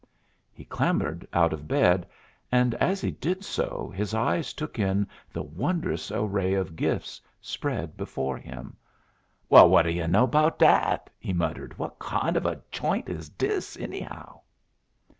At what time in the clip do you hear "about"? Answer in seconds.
10.23-10.57